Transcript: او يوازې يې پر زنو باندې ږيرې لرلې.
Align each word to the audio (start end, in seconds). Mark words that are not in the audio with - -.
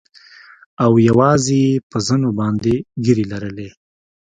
او 0.83 0.91
يوازې 1.07 1.57
يې 1.65 1.73
پر 1.89 1.99
زنو 2.07 2.29
باندې 2.39 2.73
ږيرې 3.03 3.25
لرلې. 3.31 3.69